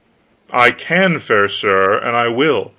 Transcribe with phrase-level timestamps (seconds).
[0.55, 2.69] "I can, fair sir, and I will.